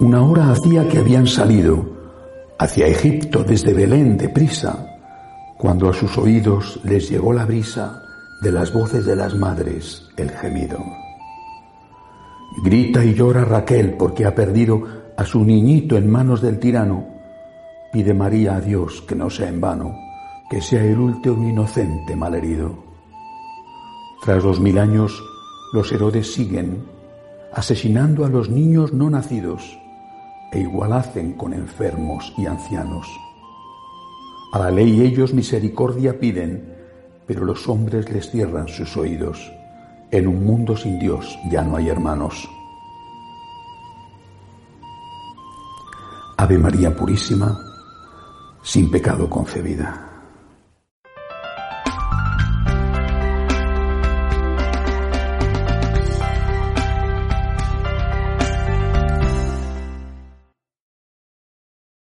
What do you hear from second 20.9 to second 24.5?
último inocente malherido. Tras